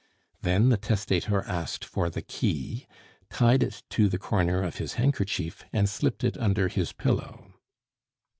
Then 0.41 0.69
the 0.69 0.77
testator 0.77 1.43
asked 1.43 1.85
for 1.85 2.09
the 2.09 2.23
key, 2.23 2.87
tied 3.29 3.61
it 3.61 3.83
to 3.91 4.09
the 4.09 4.17
corner 4.17 4.63
of 4.63 4.77
his 4.77 4.93
handkerchief, 4.93 5.63
and 5.71 5.87
slipped 5.87 6.23
it 6.23 6.39
under 6.39 6.69
his 6.69 6.91
pillow. 6.91 7.53